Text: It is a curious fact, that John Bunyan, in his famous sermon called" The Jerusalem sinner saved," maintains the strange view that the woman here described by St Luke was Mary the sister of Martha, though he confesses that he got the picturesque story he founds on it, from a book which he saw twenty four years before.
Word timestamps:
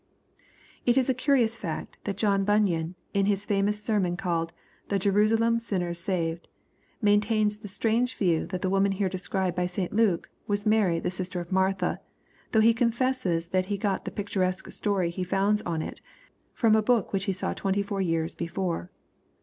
It 0.83 0.97
is 0.97 1.11
a 1.11 1.13
curious 1.13 1.59
fact, 1.59 1.95
that 2.05 2.17
John 2.17 2.43
Bunyan, 2.43 2.95
in 3.13 3.27
his 3.27 3.45
famous 3.45 3.83
sermon 3.83 4.17
called" 4.17 4.51
The 4.89 4.97
Jerusalem 4.97 5.59
sinner 5.59 5.93
saved," 5.93 6.47
maintains 7.03 7.57
the 7.57 7.67
strange 7.67 8.15
view 8.15 8.47
that 8.47 8.63
the 8.63 8.69
woman 8.71 8.93
here 8.93 9.09
described 9.09 9.55
by 9.55 9.67
St 9.67 9.93
Luke 9.93 10.31
was 10.47 10.65
Mary 10.65 10.97
the 10.99 11.11
sister 11.11 11.39
of 11.39 11.51
Martha, 11.51 12.01
though 12.51 12.61
he 12.61 12.73
confesses 12.73 13.49
that 13.49 13.65
he 13.67 13.77
got 13.77 14.05
the 14.05 14.09
picturesque 14.09 14.71
story 14.71 15.11
he 15.11 15.23
founds 15.23 15.61
on 15.67 15.83
it, 15.83 16.01
from 16.51 16.75
a 16.75 16.81
book 16.81 17.13
which 17.13 17.25
he 17.25 17.31
saw 17.31 17.53
twenty 17.53 17.83
four 17.83 18.01
years 18.01 18.33
before. 18.33 18.89